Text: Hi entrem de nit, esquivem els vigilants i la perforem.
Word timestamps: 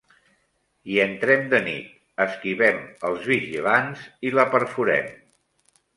Hi 0.93 0.95
entrem 1.03 1.43
de 1.51 1.59
nit, 1.67 1.91
esquivem 2.27 2.81
els 3.11 3.27
vigilants 3.33 4.03
i 4.31 4.37
la 4.39 4.51
perforem. 4.57 5.13